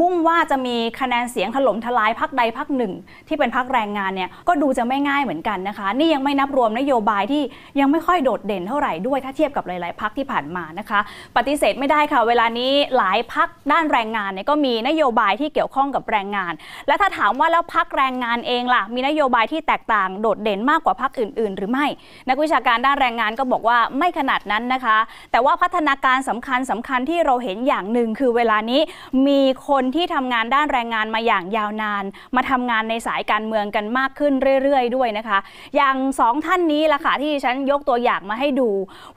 [0.00, 2.92] มุ่งว่าจะมีคะแนนเสียงถล่มทลายพักใดพักหนึ่ง
[3.28, 7.42] ที่เป็นพักแรงงานเนี่ยก็ดูจะไม่ง่ายเหมือนกันนะคะ นี่ยังไม่นับรวมนโยบายที่
[7.80, 11.00] ยังไม่ค่อยโดดเด่นเท่าไหร่ด้วยถ้าเทียบกับหลาย ๆพักที่ผ่านมานะคะ
[11.36, 16.52] ปฏิเสธไม่ได้ค่ะ เวลานี้หลายพักด้านแรงงานเนี่ยก็มีนโยบายที่เกี่ยวข้องกับแรงงาน
[16.86, 21.86] และถ้าถามว่าแล้วพักแรงงานเองล่ะ มีนโยบายที่แตกต่างโดดเด่นมากกว่าพักอื่น ๆ หรือไม่
[22.28, 24.98] นักวิชาการด้านแรงงานก็บอกว่าไม่ขนาดนั้นนะคะ
[25.32, 28.80] แต่ว่าพัฒนาการสำคัญสำคัญที่เราเห็นอย่างหนึ่งคือเวลานี้
[29.26, 32.04] มีคนที่ทำงานด้านแรงงานมาอย่างยาวนาน
[32.36, 35.38] มาทำงานในสายการเมืองืองกันมากขึ้นเรื่อย ๆ ด้วยนะคะ
[35.76, 38.68] อย่างสองท่านนี้ล่ะค่ะที่ฉันยกตัวอย่างมาให้ดู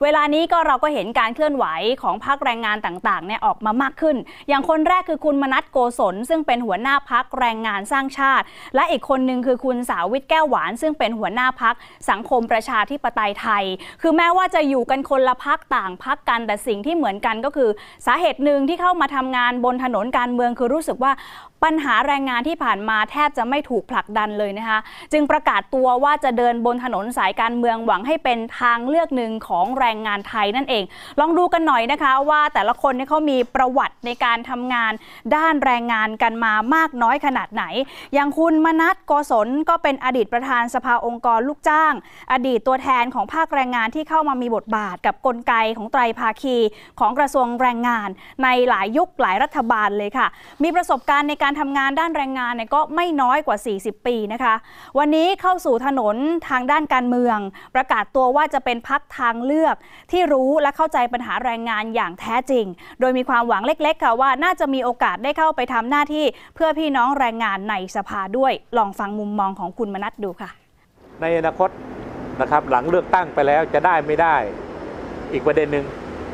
[0.02, 1.64] เวลานี้ก็เราก็เห็นการเคลื่อนไหว
[2.02, 4.16] ของพรรคแรงงานต่างๆเนี่ยออกมามากขึ้น
[4.48, 11.74] อย่างคนแรกคือคุณมนัทโกศลซึ่งเป็นหัวหน้าพักแรงงานสร้างชาติ และอีกคนหนึ่งคือคุณสาวิทแก้วหวาน ซึ่งเป็นหัวหน้าพัก
[12.10, 13.64] สังคมประชาธิปไตยไทย
[14.02, 17.70] คือแม้ว่าจะอยู่กันคนละพักต่างพักกันแต่สิ่งที่เหมือนกันก็คือ
[18.06, 21.12] สาเหตุหนึ่งที่เข้ามาทำงานบนถนนการเมืองคือรู้สึกว่า
[21.64, 24.78] ปัญหาแรงงานที่ผ่านมาแทบจะไม่ถูกผลักดันเลยนะคะ
[25.12, 30.84] จึงประกาศตัวว่าจะเดินบนถนนสายการเมืองหวังให้เป็นทางเลือกหนึ่งของแรงงานไทยนั่นเอง
[31.20, 34.92] ลองดูกันหน่อยนะคะว่าแต่ละคนเนี่ยเขามีประวัติในการทำงาน
[35.36, 37.64] ด้านแรงงานกันมามากน้อยขนาดไหน
[38.14, 41.94] อย่างคุณมนัทโกศลก็เป็นอดีตประธานสภาองค์กรลูกจ้าง
[42.32, 46.56] อดีตตัวแทนของภาคแรงงานที่เข้ามามีบทบาทกับกลไกของไตรภาคี
[47.00, 48.08] ของกระทรวงแรงงาน
[48.44, 50.26] ในหลายยุคหลายรัฐบาลเลยค่ะ
[50.62, 54.54] มีประสบการณ์ในการการทำงานด้านแรงงานเนี่ยก็ไม่น้อยกว่า 40 ปีนะคะ
[54.98, 56.16] วันนี้เข้าสู่ถนน
[56.48, 57.38] ทางด้านการเมือง
[57.74, 59.76] ประกาศตัวว่าจะเป็นพักทางเลือก
[60.12, 62.64] ที่รู้และเข้าใจปัญหาแรงงานอย่างแท้จริง
[63.00, 70.50] โดยมีความหวังเล็กๆค่ะว่าน่าจะมีโอกาสได้เข้าไปทำหน้าที่เพื่อพี่น้องแรงงานในสภาด้วย ลองฟังมุมมองของคุณมนัทดูค่ะ
[71.20, 71.70] ในอนาคต
[72.40, 74.36] นะครับหลังเลือกตั้งไปแล้วจะได้ไม่ได้
[75.32, 75.86] อีกประเด็นหนึ่ง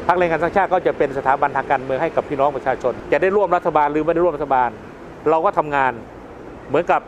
[0.09, 4.71] พรรคแรงงานสร้างชาติก็จะเป็นสถาบันทางการเมืองให้กับพี่น้องประชาชน จะได้ร่วมรัฐบาลหรือไม่ได้ร่วมรัฐบาล
[5.31, 5.93] เราก็ทำงาน
[6.69, 7.01] เหมือนกับ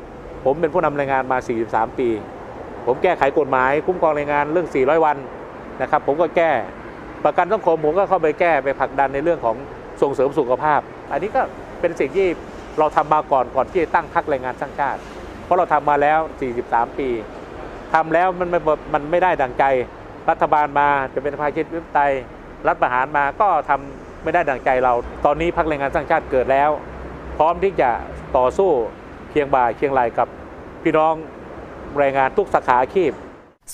[0.45, 2.09] ผมเป็นผู้นำแรงงานมา 43 ปี
[2.87, 5.17] ผมแก้ไขกฎหมายคุ้มครองแรงงานเรื่อง 400 วัน
[5.83, 6.51] นะครับ ผมก็แก้
[7.25, 9.57] ประกันสังคมผมก็เข้าไปแก้ไปผลักดันในเรื่องของ
[10.03, 10.81] ส่งเสริมสุขภาพ
[11.13, 11.43] อันนี้ก็
[11.81, 12.27] เป็นสิ่งที่
[12.79, 15.01] เราทำมาก่อนก่อนที่จะตั้งพรรคแรงงานสร้างชาติ
[15.45, 16.19] เพราะเราทำมาแล้ว
[16.59, 17.09] 43 ปี
[17.95, 18.61] ทำแล้วมันไม่
[18.95, 19.65] มันไม่ได้ดังใจ
[20.31, 22.13] รัฐบาลมาจะเป็นภาชิตวิปไตย
[22.67, 24.93] รัฐประหารมาก็ทำไม่ได้ดังใจเรา
[25.25, 26.71] ตอนนี้พรรคแรงงานสร้างชาติเกิดแล้ว
[27.37, 27.91] พร้อมที่จะ
[28.37, 28.71] ต่อสู้
[29.31, 30.29] เคียงบ่าเคียงไหลกับ
[30.83, 31.15] พี่น้อง
[31.99, 33.11] แรงงานทุกสาขาอาชีพ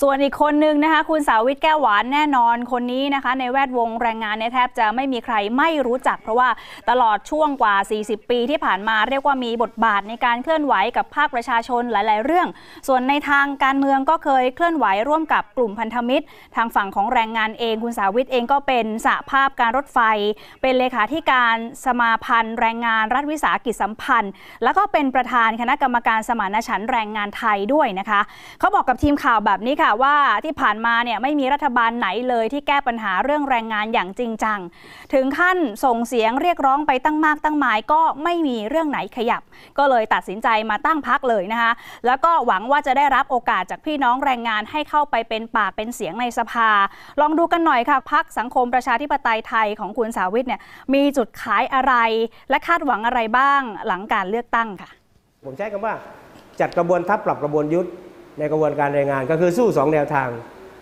[0.01, 6.49] ส่วนอีกคนนึงนะคะ คุณสาวิตแก้วหวานแน่นอนคนนี้นะคะ ในแวดวงแรงงานเนี่ยแทบจะไม่มีใครไม่รู้จัก เพราะว่า
[6.89, 12.47] ตลอดช่วงกว่า 40 ปีที่ผ่านมาเรียกว่ามีบทบาทในการเคลื่อนไหวกับภาคประชาชนหลาย ๆ เรื่อง
[12.87, 16.25] ส่วนในทางการเมืองก็เคยเคลื่อนไหวร่วมกับกลุ่มพันธมิตร
[16.55, 19.99] ทางฝั่งของแรงงานเอง คุณสาวิตเองก็เป็นสหภาพการรถไฟ
[20.61, 24.31] เป็นเลขาธิการสมาพันธ์ แรงงานรัฐวิสาหกิจสัมพันธ์
[24.63, 28.21] แล้วก็เป็นประธานคณะกรรมการสมานฉันท์แรงงานไทยด้วยนะคะ
[28.59, 30.15] เขาบอกกับทีมข่าวแบบนี้ค่ะว่า
[30.45, 34.59] ที่ผ่านมาเนี่ยไม่มีรัฐบาลไหนเลยที่แก้ปัญหาเรื่องแรงงานอย่างจริงจัง
[35.13, 39.41] ถึงขั้นส่งเสียงเรียกร้องไปตั้งมากตั้งหมายก็ไม่มีเรื่องไหนขยับ
[39.77, 41.71] ก็เลยตัดสินใจมาตั้งพักเลยนะคะ
[42.05, 46.69] แล้วก็หวังว่าจะได้รับโอกาสจากพี่น้องแรงงานให้เข้าไปเป็นปากเป็นเสียงในสภา
[47.21, 50.61] ลองดูกันหน่อยค่ะพักสังคมประชาธิปไตยไทยของคุณสาวิตเนี่ย
[50.93, 51.93] มีจุดขายอะไร
[52.49, 54.89] และคาดหวังอะไรบ้างหลังการเลือกตั้งค่ะ
[55.45, 55.93] ผมใช้คำว่า
[56.59, 57.89] จัดกระบวนทัพปรับกระบวนยุทธ
[58.39, 60.29] ในกระบวนการแรงงานก็คือสู้สองแนวทาง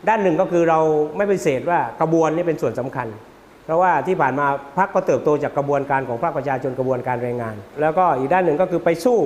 [0.10, 0.80] ด้านหนึ่งก็คือเรา
[1.18, 3.08] ไม่ปฏิเสธว่ากระบวนนี้เป็นส่วนสำคัญ
[3.66, 9.20] เพราะว่าที่ผ่านมาพรรคก็เติบโตจากกระบวนการของภาคประชาชนกระบวนการแรงงาน แล้วก็อีกด้านหนึ่งก็คือไปสู้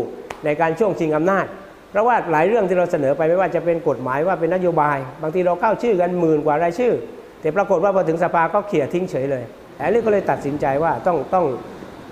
[0.46, 1.46] ในการช่วงชิงอำนาจ
[1.92, 6.94] เพราะว่าหลายเรื่องที่เราเสนอไปไม่ว่าจะเป็นกฎหมายว่าเป็นนโยบาย บางทีเราเข้าชื่อกันหมื่นกว่ารายชื่อ
[7.42, 9.44] แต่ปรากฏว่าพอถึงสภาก็เขี่ยทิ้งเฉยเลย
[9.76, 11.46] แต่นี่ก็เลยตัดสินใจว่าต้องต้อง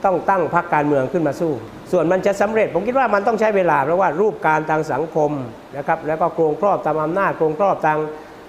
[0.05, 1.51] ต้องตั้งพรรคการเมืองขึ้นมาสู้
[1.91, 5.31] ส่วนมันจะสำเร็จ ผมคิดว่ามันต้องใช้เวลา เพราะว่ารูปการทางสังคม
[5.77, 7.97] นะครับแล้วก็โครงครอบตามอำนาจโครงครอบทาง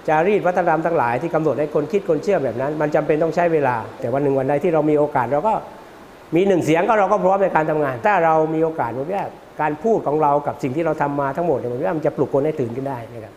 [0.07, 5.53] จารีตวัฒนธรรมทั้งหลายที่กำหนดให้คนคิดคนเชื่อแบบนั้น มันจำเป็นต้องใช้เวลา แต่วันหนึ่งวันใดที่เรามีโอกาสเราก็
[6.35, 9.25] มีหนึ่งเสียงก็เราก็พร้อมในการทำงาน ถ้าเรามีโอกาสผมว่า
[9.61, 13.33] การพูดของเรากับสิ่งที่เราทำมาทั้งหมดผมว่ามันจะปลุกคนให้ตื่นขึ้นได้นะครับ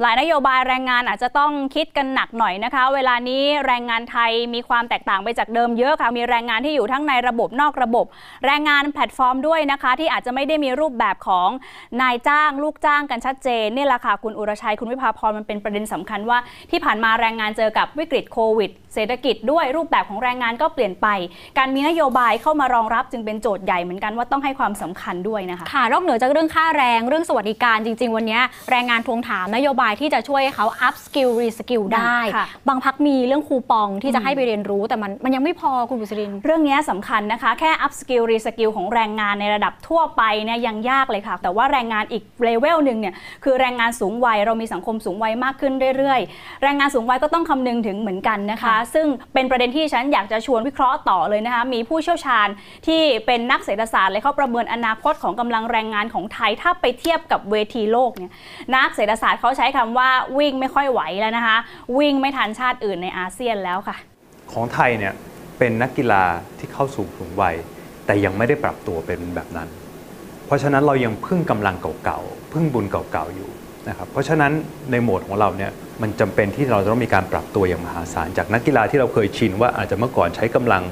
[0.00, 8.06] หลายนโยบายแรงงานอาจจะต้องคิดกันหนักหน่อยนะคะ เวลานี้แรงงานไทยมีความแตกต่างไปจากเดิมเยอะค่ะ มีแรงงานที่อยู่ทั้งในระบบนอกระบบ
[8.46, 11.48] แรงงานแพลตฟอร์มด้วยนะคะ ที่อาจจะไม่ได้มีรูปแบบของ
[12.00, 16.38] นายจ้างลูกจ้างกันชัดเจนนี่แหละค่ะคุณอุรชัยคุณวิภาพรมันเป็นประเด็นสำคัญว่า
[16.70, 21.06] ที่ผ่านมาแรงงานเจอกับวิกฤตโควิด เศรษฐกิจด้วยรูปแบบของแรงงานก็เปลี่ยนไป
[21.58, 41.34] การมีนโยบายเข้ามารองรับจึงเป็นโจทย์ใหญ่เหมือนกันว่าต้องให้ความสำคัญด้วยนะคะค่ะนอกเหนือจากเรื่องค่าแรงเรื่องสวัสดิการจริง ๆ วันนี้แรงงานทวงถามนโยบายที่จะช่วยให้เขา up skill re skill ได้ค่ะบางพักมีเรื่องคูปองที่จะอืมให้ไปเรียนรู้แต่มันมันยังไม่พอคุณบุษริน เรื่องนี้สำคัญนะคะ แค่ up skill re skill ของแรงงานในระดับทั่วไปเนี่ยยังยากเลยค่ะ
[41.42, 52.48] แต่ว่าแรงงานอีกเลเวลหนึ่งเนี่ยคือแรงงานสูงวัยเรามีสังคมสูงวัยมากขึ้นเรื่อยๆ แรงงานสูงวัยก็ต้องคำนึงถึงเหมือนกันนะคะ ซึ่งเป็นประเด็นที่ฉันอยากจะชวนวิเคราะห์ต่อเลยนะคะมีผู้เชี่ยวชาญ
[52.86, 58.32] ที่เป็นนักเศรษฐศาสตร์เลยเขาประเมินอนาคตของกำลังแรงงานของไทยถ้าไปเทียบกับเวทีโลกเนี่ย
[58.74, 61.56] นักเศรษฐศาสตร์เขาใช้คำว่าวิ่งไม่ค่อยไหวแล้วนะคะ
[61.98, 63.96] วิ่งไม่ทันชาติอื่นในอาเซียนแล้วค่ะ
[64.52, 65.12] ของไทยเนี่ย
[65.58, 66.24] เป็นนักกีฬา
[66.58, 67.54] ที่เข้าสู่สูงวัย
[68.06, 69.68] แต่ยังไม่ได้ปรับตัวเป็นแบบนั้น
[70.46, 73.50] เพราะฉะนั้นเรายังพึ่งกำลังเก่าๆพึ่งบุญเก่าๆอยู่
[73.88, 74.52] นะครับเพราะฉะนั้น
[74.90, 75.70] ในโหมดของเราเนี่ย
[76.02, 80.82] มันจำเป็นที่เราจะต้องมีการปรับตัวอย่างมหาศาลจากนักกีฬาที่เราเคยชินว่าอาจจะเมื่อก่อนใช้กำลัง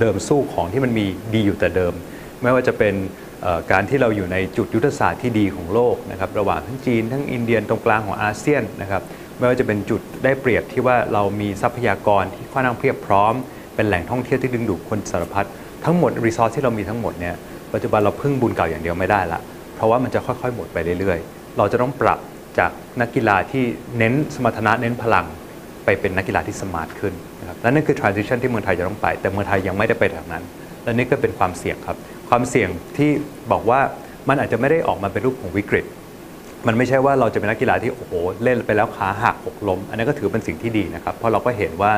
[0.00, 1.92] เดิมสู้ของที่มันมีดีอยู่แต่เดิม
[2.42, 2.94] ไม่ว่าจะเป็น
[3.72, 9.02] การที่เราอยู่ในจุดยุทธศาสตร์ที่ดีของโลกนะครับระหว่างทั้งจีนทั้งอินเดียตรงกลางของอาเซียนนะครับ
[9.38, 13.34] ไม่ว่าจะเป็นจุดได้เปรียบที่ว่าเรามีทรัพยากรที่ค่อนข้างเพียบพร้อม
[13.74, 15.46] เป็นแหล่งท่องเที่ยวที่ดึงดูดคนสารพัด
[15.84, 17.34] ทั้งหมดรีซอสที่เรามีทั้งหมดเนี่ย
[17.72, 19.40] ปัจจุบันเราพึ่งบุญเก่าอย่างเดียวไม่ได้ละ
[19.76, 22.18] เพราะว่ามันจะค่อยๆหมดไปเรื่อยๆ เราจะต้องปรับ
[22.58, 23.64] จากนักกีฬาที่
[23.98, 25.26] เน้นสมรรถนะเน้นพลัง
[25.84, 30.44] ไปเป็นนักกีฬาที่สมาร์ทขึ้นนะครับและนั่นคือ transition ที่เมืองไทยจะต้องไป แต่เมืองไทยยังไม่ได้ไปทางนั้น
[30.84, 31.96] และนี่ก็เป็นความเสี่ยงครับ
[32.30, 33.10] ความเสี่ยงที่
[33.52, 33.80] บอกว่า
[34.28, 35.86] มันอาจจะไม่ได้ออกมาเป็นรูปของวิกฤต
[36.66, 38.12] มันไม่ใช่ว่าเราจะเป็นนักกีฬาที่โอ้โห
[38.44, 41.92] เล่นไปแล้วขาหักหกล้ม อันนั้นก็ถือเป็นสิ่งที่ดีนะครับ เพราะเราก็เห็นว่า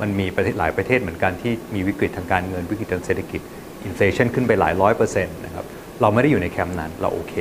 [0.00, 3.40] มันมีประเทศหลายประเทศเหมือนกันที่มีวิกฤตทางการเงินวิกฤตทางเศรษฐกิจ
[3.84, 5.64] inflation ขึ้นไปหลายร้อยเปอร์เซ็นต์นะครับ
[6.00, 7.34] เราไม่ได้อยู่ในแคมป์นั้นเราโอเค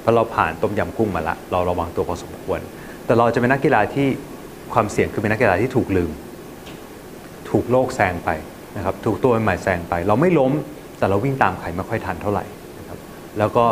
[0.00, 2.60] เพราะเราผ่านต้มยำกุ้งมาละ เราระวังตัวพอสมควร
[3.06, 4.08] แต่เราจะเป็นนักกีฬาที่
[4.72, 6.10] ความเสี่ยงคือเป็นนักกีฬาที่ถูกลืม
[7.50, 8.30] ถูกโลกแซงไป
[8.76, 10.52] นะครับถูกตัวใหม่แซงไป เราไม่ล้ม
[11.00, 12.44] แต่เราวิ่งตามใครไม่ค่อยทันเท่าไหร่
[12.78, 12.98] นะครับ
[13.38, 13.64] แล้วก็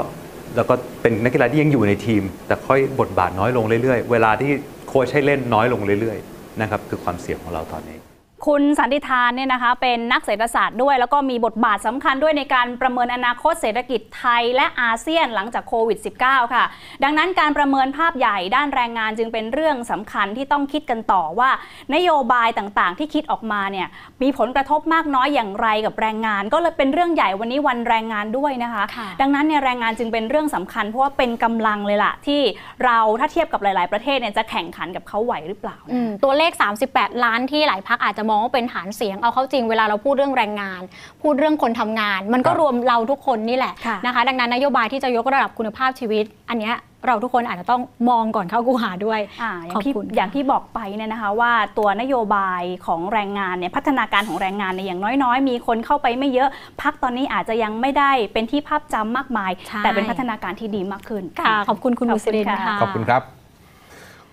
[0.56, 4.50] แล้วก็เป็นนักกีฬาที่ยังอยู่ในทีม แต่ค่อยบทบาทน้อยลงเรื่อยๆ เวลาที่
[4.88, 7.97] โค้ชให้เล่นน้อยลงเรื่อยๆนะครับคือความเสี่ยงของเราตอนนี้
[8.46, 16.64] คคุณสันติธานเนี่ยนะคะเป็นนักเศรษฐศาสตร์ด้วย แล้วก็มีบทบาทสำคัญด้วยในการประเมินอนาคตเศรษฐกิจไทยและอาเซียนหลังจากโควิด -19 ค่ะ
[17.03, 21.51] ดังนั้นการประเมินภาพใหญ่ด้านแรงงานจึงเป็นเรื่องสำคัญที่ต้องคิดกันต่อว่า
[21.94, 23.88] นโยบายต่างๆ ที่คิดออกมาเนี่ย
[24.22, 28.85] มีผลกระทบมากน้อยอย่างไรกับแรงงาน ก็เลยเป็นเรื่องใหญ่วันนี้วันแรงงานด้วยนะคะ
[29.20, 32.40] ดังนั้นเนี่ยแรงงานจึงเป็นเรื่องสำคัญ เพราะว่าเป็นกำลังเลยล่ะที่
[32.85, 36.53] เราถ้าเทียบกับหลาย ๆประเทศเนี่ยจะแข่งขันกับเขาไหวหรือเปล่าอืมตัวเลข
[36.88, 40.82] 38 ล้านที่หลายพักอาจจะมองว่าเป็นฐานเสียง เอาเข้าจริงเวลาเราพูดเรื่องแรงงาน
[41.22, 56.48] พูดเรื่องคนทำงาน มันก็ครับรวมเราทุกคนนี่แหละค่ะนะคะ ดังนั้นนโยบายที่จะยกระดับคุณภาพชีวิต อันเนี้ยเราทุกคนอาจจะต้องมองก่อนเข้ากูหาด้วยอ่าอย่าขอบงที่คุณอย่างที่บอกไปเนี่ยนะคะ ว่าตัวนโยบายของแรงงานเนี่ยพัฒนาการของแรงงานเนี่ยอย่างน้อยๆ มีคนเข้าไปไม่เยอะ
[56.82, 63.38] พักตอนนี้อาจจะยังไม่ได้เป็นที่ภาพจำมากมายใช่แต่เป็นพัฒนาการที่ดีมากขึ้นค่ะขอบคุณคุณขมุสลินค่ะขอบคุณครับ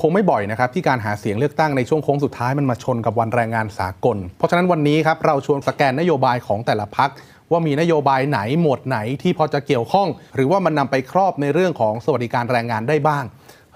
[0.02, 7.10] คงไม่บ่อยนะครับที่การหาเสียงเลือกตั้งในช่วงโค้งสุดท้ายมันมาชนกับวันแรงงานสากล เพราะฉะนั้นวันนี้ครับเราชวนสแกนนโยบายของแต่ละพัก
[7.52, 13.24] ว่ามีนโยบายไหนหมวดไหนที่พอจะเกี่ยวข้อง หรือว่ามันนำไปครอบในเรื่องของสวัสดิการแรงงานได้บ้าง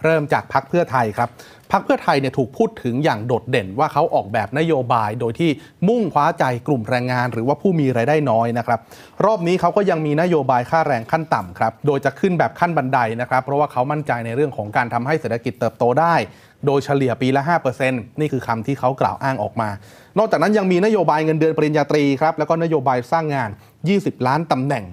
[0.04, 1.30] เริ่มจากพักเพื่อไทยครับ
[1.72, 5.50] พักเพื่อไทยเนี่ยถูกพูดถึงอย่างโดดเด่นว่าเขาออกแบบนโยบายโดยที่
[5.88, 8.80] มุ่งคว้าใจกลุ่มแรงงาน หรือว่าผู้มีรายได้น้อยนะครับ
[9.26, 16.16] รอบนี้เขาก็ยังมีนโยบายค่าแรงขั้นต่ำครับโดยจะขึ้นแบบขั้นบันไดนะครับเพราะว่าเขามั่นใจในเรื่องของการทำให้เศรษฐกิจเติบโตได้
[16.66, 17.42] โดยเฉลี่ยปีละ
[17.82, 19.70] 5%นี่คือคำที่เขากล่าวอ้างออกมา
[20.18, 23.50] นอกจากนั้นยังมีนโยบายเงินเดือนปริญญาตรีครับแล้วก็นโยบายสร้างงาน
[23.90, 24.86] 20 ล้านตำแหน่ง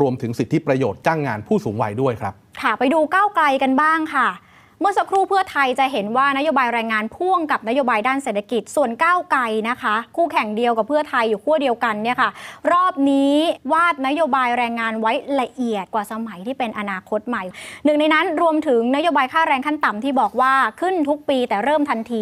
[0.00, 4.28] รวมถึงสิทธิประโยชน์จ้างงานผู้สูงวัยด้วยครับค่ะไปดูก้าวไกลกันบ้างค่ะ
[4.80, 12.30] เมื่อสักครู่เพื่อไทยจะเห็นว่านโยบายแรงงานพ่วงกับนโยบายด้านเศรษฐกิจส่วนก้าวไกลนะคะ คู่แข่งเดียวกับเพื่อไทยอยู่ขั้วเดียวกันเนี่ยค่ะ
[12.72, 13.34] รอบนี้
[13.72, 17.42] วาดนโยบายแรงงานไว้ละเอียดกว่าสมัยที่เป็นอนาคตใหม่
[17.84, 22.20] หนึ่งในนั้นรวมถึงนโยบายค่าแรงขั้นต่ำที่บอกว่าขึ้นทุกปีแต่เริ่มทันที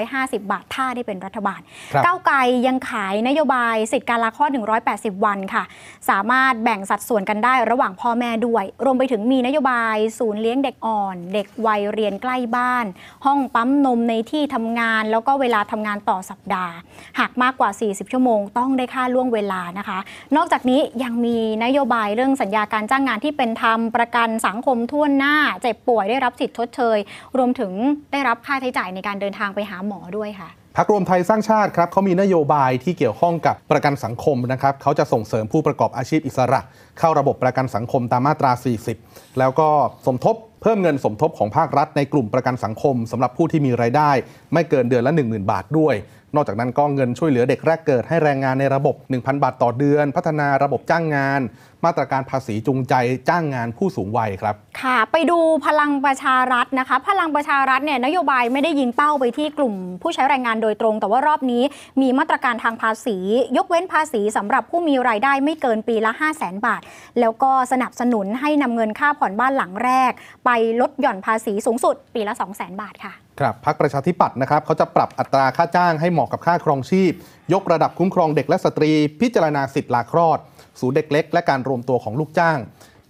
[0.00, 1.60] 450 บาทถ้าได้เป็นรัฐบาล
[1.92, 2.36] ครับก้าวไกล
[2.66, 4.50] ยังขายนโยบายสิทธิการลาคลอด
[4.86, 5.64] 180 วันค่ะ
[6.10, 12.86] สามารถแบ่งสัดส่วนกันได้ระหว่างพ่อแม่ด้วย รวมไปถึงมีนโยบายศูนย์เลี้ยงเด็กอ่อน เด็กวัยเรียนใกล้บ้าน
[13.26, 16.74] ห้องปั๊มนมในที่ทำงาน แล้วก็เวลาทำงานต่อสัปดาห์
[17.20, 19.98] หากมากกว่า 40 ชั่วโมง ต้องได้ค่าล่วงเวลานะคะ
[20.36, 26.98] นอกจากนี้ยังมีนโยบายเรื่องสัญญาการจ้างงานที่เป็นธรรมประกันสังคมทั่วหน้า เจ็บป่วยได้รับสิทธิ์ชดเชย
[27.38, 27.72] รวมถึง
[28.12, 36.60] ได้รับค่าใช้จ่ายในการเดินทางไปหาหมอด้วยค่ะพักรวมไทยสร้างชาติครับเขามีนโยบายที่เกี่ยวข้องกับประกันสังคมนะครับเขาจะส่งเสริมผู้ประกอบอาชีพอิสระ
[36.98, 38.52] เข้าระบบประกันสังคมตามมาตรา
[38.94, 39.68] 40 แล้วก็
[40.06, 44.10] สมทบ เพิ่มเงินสมทบของภาครัฐในกลุ่มประกันสังคมสำหรับผู้ที่มีรายได้
[44.52, 45.94] ไม่เกินเดือนละ 10,000 บาทด้วย
[46.34, 51.40] นอกจากนั้นก็เงินช่วยเหลือเด็กแรกเกิดให้แรงงานในระบบ 1,000 บาทต่อเดือน พัฒนาระบบจ้างงาน
[51.84, 52.94] มาตรการภาษีจูงใจ
[53.28, 61.62] จ้างงานผู้สูงวัยครับ ค่ะ ไปดูพลังประชารัฐนะคะ พลังประชารัฐเนี่ยนโยบายไม่ได้ยิงเป้าไปที่กลุ่มผู้ใช้แรงงานโดยตรง แต่ว่ารอบนี้
[62.00, 63.16] มีมาตรการทางภาษี
[63.56, 66.82] ยกเว้นภาษีสำหรับผู้มีรายได้ไม่เกินปีละ 5 0 0แสนบาท
[67.20, 70.12] แล้วก็สนับสนุนให้นำเงินค่าผ่อนบ้านหลังแรก
[70.44, 77.12] ไปลดหย่อนภาษีสูงสุดปีละ 2 0 0แสนบาทค่ะ ครับพักประชาธิปัตย์นะครับเขาจะปรับอัตราค่าจ้างให้เหมาะกับค่าครองชีพ
[77.52, 80.38] ยกระดับคุ้มครองเด็กและสตรี พิจารณาสิทธิ์ลาคลอด
[80.80, 82.58] ศูนย์เด็กเล็ก และการรวมตัวของลูกจ้าง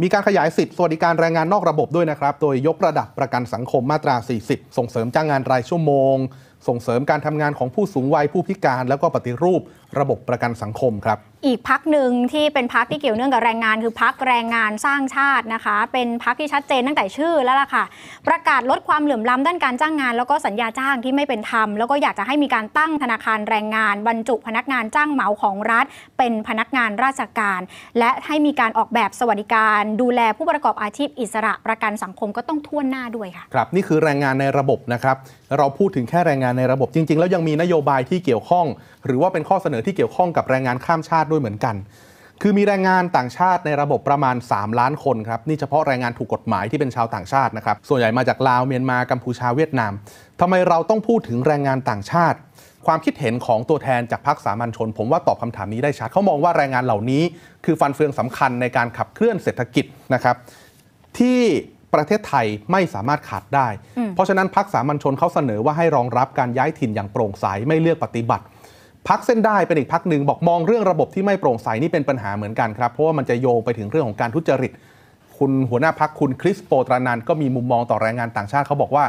[0.02, 6.16] มีการขยายสิทธิ์สวัสดิการแรงงานนอกระบบด้วยนะครับ โดยยกระดับประกันสังคมมาตรา 40 ส่งเสริมจ้างงานรายชั่วโมง
[6.68, 9.60] ส่งเสริมการทำงานของผู้สูงวัยผู้พิการ แล้วก็ปฏิรูป
[10.00, 17.84] ระบบประกันสังคมครับ อีกพักหนึ่งที่เป็นพักที่เกี่ยวเนื่องกับแรงงาน คือพักแรงงานสร้างชาตินะคะ เป็นพักที่ชัดเจนตั้งแต่ชื่อแล้วล่ะค่ะ
[18.28, 25.84] ประกาศลดความเหลื่อมล้ำด้านการจ้างงาน แล้วก็สัญญาจ้างที่ไม่เป็นธรรม แล้วก็อยากจะให้มีการตั้งธนาคารแรงงาน บรรจุพนักงานจ้างเหมาของรัฐ
[26.18, 27.60] เป็นพนักงานราชการ
[27.98, 35.16] และให้มีการออกแบบสวัสดิการ ดูแลผู้ประกอบอาชีพอิสระประกันสังคมก็ต้องท่วนหน้าด้วยค่ะครับนี่คือแรงงานในระบบนะครับ
[35.58, 38.66] เราพูดถึงแค่แรงงานในระบบจริง ๆ แล้วยังมีนโยบายที่เกี่ยวข้อง
[39.06, 41.76] หรือว่าเป็นข้อเสนอที่เกี่ยวข้องกับแรงงานข้ามชาติด้วยเหมือนกัน
[42.42, 49.92] คือมีแรงงานต่างชาติในระบบประมาณ 3 ล้านคนครับนี่เฉพาะแรงงานถูกกฎหมายที่เป็นชาวต่างชาตินะครับส่วนใหญ่มาจากลาวเมียนมากัมพูชาเวียดนาม
[50.40, 52.38] ทำไมเราต้องพูดถึงแรงงานต่างชาติ
[52.86, 57.22] ความคิดเห็นของตัวแทนจากพรรคสามัญชน ผมว่าตอบคำถามนี้ได้ชัดเขามองว่าแรงงานเหล่านี้
[57.64, 60.36] คือฟันเฟืองสำคัญในการขับเคลื่อนเศรษฐกิจนะครับ
[61.18, 61.40] ที่
[61.94, 63.68] ประเทศไทยไม่สามารถขาดได้
[63.98, 68.44] อืมเพราะฉะนั้นพักสามัญชนเขาเสนอว่าให้รองรับการย้ายถิ่นอย่างโปร่งใสไม่เลือกปฏิบัติ
[69.08, 74.72] พักเส้นได้เป็นอีกพักหนึ่งบอกมองเรื่องระบบที่ไม่โปร่งใสนี่เป็นปัญหาเหมือนกันครับ เพราะว่ามันจะโยงไปถึงเรื่องของการทุจริต
[75.38, 79.04] คุณหัวหน้าพักคุณคริสโปตรานันก็มีมุมมองต่อแรงงานต่างชาติเขาบอกว่า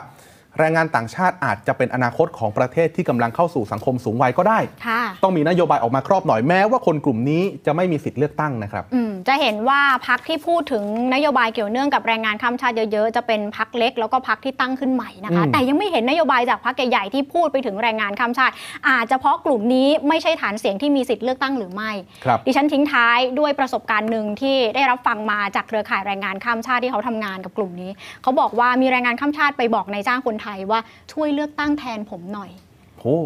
[0.59, 18.53] แรงงานต่างชาติอาจจะเป็นอนาคตของประเทศที่กำลังเข้าสู่สังคมสูงวัยก็ได้ค่ะต้องมีนโยบายออกมาครอบหน่อยแม้ว่าคนกลุ่มนี้จะไม่มีสิทธิ์เลือกตั้งนะครับอืมจะเห็นว่าพักที่พูดถึงนโยบายเกี่ยวเนื่องกับแรงงานข้ามชาติเยอะๆ จะเป็นพักเล็กแล้วก็พักที่ตั้งขึ้นใหม่นะคะอืมแต่ยังไม่เห็นนโยบายจากพักใหญ่ๆที่พูดไปถึงแรงงานข้ามชาติ
[18.89, 21.91] อาจจะเพราะกลุ่มนี้ไม่ใช่ฐานเสียงที่มีสิทธิ์เลือกตั้งหรือไม่
[22.25, 27.91] ครับดิฉันทิ้งท้ายด้วยประสบการณ์หนึ่งที่ได้รับฟังมาจากเครือข่ายแรงงานข้ามชาติที่เขาทำงานกับกลุ่มนี้
[28.23, 30.79] เขาบอกว่ามีแรงงานข้ามชาติไปบอกนายจ้างคนไทยว่า
[31.13, 32.51] ช่วยเลือกตั้งแทนผมหน่อย
[32.99, 33.17] โอ้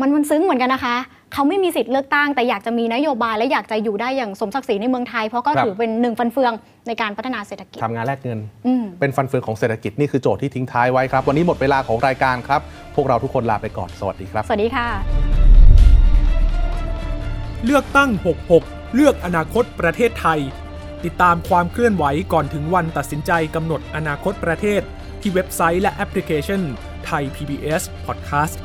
[0.00, 0.96] มันมันซึ้งเหมือนกันนะคะ
[1.32, 6.52] เขาไม่มีสิทธิ์เลือกตั้งแต่อยากจะมีนโยบายและอยากจะอยู่ได้อย่างสมศักดิ์ศรีในเมืองไทย เพราะก็ครับถือเป็นหนึ่งฟันเฟือง
[6.86, 12.60] ในการพัฒนาเศรษฐกิจทำงานแลกเงินอืมเป็นฟันเฟืองของเศรษฐกิจนี่คือโจทย์ที่ทิ้งท้ายไว้ครับ วันนี้หมดเวลาของรายการครับ
[12.94, 14.86] พวกเราทุกคนลาไปก่อนสวัสดีครับ สวัสดีค่ะ
[17.64, 18.10] เลือกตั้ง
[18.56, 20.40] 66 เลือกอนาคตประเทศไทย
[21.04, 24.82] ติดตามความเคลื่อนไหวก่อนถึงวันตัดสินใจกำหนดอนาคตประเทศ
[25.24, 26.60] ที่เว็บไซต์และแอปพลิเคชัน
[27.06, 28.56] ไทย PBS Podcast